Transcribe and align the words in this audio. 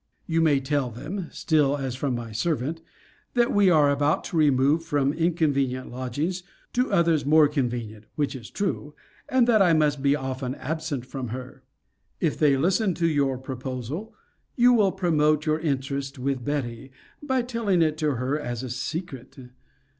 You 0.25 0.41
may 0.41 0.59
tell 0.59 0.89
them, 0.89 1.27
(still 1.29 1.77
as 1.77 1.93
from 1.95 2.15
my 2.15 2.31
servant,) 2.31 2.81
that 3.35 3.53
we 3.53 3.69
are 3.69 3.91
about 3.91 4.23
to 4.23 4.35
remove 4.35 4.83
from 4.83 5.13
inconvenient 5.13 5.91
lodgings 5.91 6.41
to 6.73 6.91
others 6.91 7.23
more 7.23 7.47
convenient, 7.47 8.07
(which 8.15 8.35
is 8.35 8.49
true,) 8.49 8.95
and 9.29 9.47
that 9.47 9.61
I 9.61 9.73
must 9.73 10.01
be 10.01 10.15
often 10.15 10.55
absent 10.55 11.05
from 11.05 11.27
her. 11.27 11.61
If 12.19 12.35
they 12.39 12.57
listen 12.57 12.95
to 12.95 13.07
your 13.07 13.37
proposal, 13.37 14.15
you 14.55 14.73
will 14.73 14.91
promote 14.91 15.45
your 15.45 15.59
interest 15.59 16.17
with 16.17 16.43
Betty, 16.43 16.91
by 17.21 17.43
telling 17.43 17.83
it 17.83 17.95
to 17.99 18.15
her 18.15 18.39
as 18.39 18.63
a 18.63 18.71
secret. 18.71 19.37